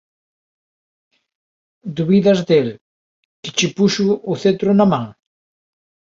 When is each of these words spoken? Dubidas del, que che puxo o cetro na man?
Dubidas 1.99 2.41
del, 2.49 2.69
que 3.41 3.51
che 3.57 3.67
puxo 3.77 4.07
o 4.31 4.33
cetro 4.41 4.69
na 4.75 4.85
man? 4.91 5.05